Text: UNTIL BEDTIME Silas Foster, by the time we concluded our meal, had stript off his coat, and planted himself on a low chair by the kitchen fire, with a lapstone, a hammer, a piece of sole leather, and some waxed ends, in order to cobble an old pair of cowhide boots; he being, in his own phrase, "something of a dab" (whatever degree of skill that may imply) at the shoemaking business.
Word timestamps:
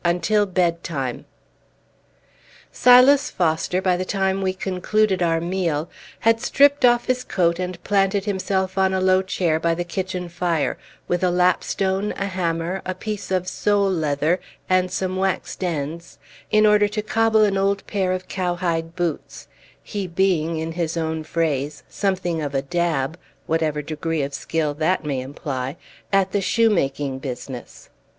UNTIL 0.03 0.47
BEDTIME 0.47 1.25
Silas 2.71 3.29
Foster, 3.29 3.83
by 3.83 3.95
the 3.95 4.03
time 4.03 4.41
we 4.41 4.51
concluded 4.51 5.21
our 5.21 5.39
meal, 5.39 5.91
had 6.21 6.41
stript 6.41 6.83
off 6.83 7.05
his 7.05 7.23
coat, 7.23 7.59
and 7.59 7.83
planted 7.83 8.25
himself 8.25 8.79
on 8.79 8.95
a 8.95 8.99
low 8.99 9.21
chair 9.21 9.59
by 9.59 9.75
the 9.75 9.83
kitchen 9.83 10.27
fire, 10.27 10.75
with 11.07 11.23
a 11.23 11.29
lapstone, 11.29 12.13
a 12.17 12.25
hammer, 12.25 12.81
a 12.83 12.95
piece 12.95 13.29
of 13.29 13.47
sole 13.47 13.91
leather, 13.91 14.39
and 14.67 14.89
some 14.89 15.17
waxed 15.17 15.63
ends, 15.63 16.17
in 16.49 16.65
order 16.65 16.87
to 16.87 17.03
cobble 17.03 17.43
an 17.43 17.55
old 17.55 17.85
pair 17.85 18.11
of 18.11 18.27
cowhide 18.27 18.95
boots; 18.95 19.47
he 19.83 20.07
being, 20.07 20.57
in 20.57 20.71
his 20.71 20.97
own 20.97 21.23
phrase, 21.23 21.83
"something 21.87 22.41
of 22.41 22.55
a 22.55 22.63
dab" 22.63 23.19
(whatever 23.45 23.83
degree 23.83 24.23
of 24.23 24.33
skill 24.33 24.73
that 24.73 25.05
may 25.05 25.21
imply) 25.21 25.75
at 26.11 26.31
the 26.31 26.41
shoemaking 26.41 27.19
business. 27.19 27.91